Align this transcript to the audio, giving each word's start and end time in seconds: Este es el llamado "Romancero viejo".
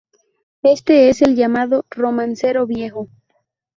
Este 0.63 1.09
es 1.09 1.21
el 1.21 1.35
llamado 1.35 1.85
"Romancero 1.91 2.65
viejo". 2.65 3.07